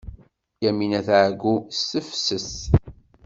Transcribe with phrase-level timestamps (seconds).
[0.63, 2.51] Yamina tɛeyyu s tefses.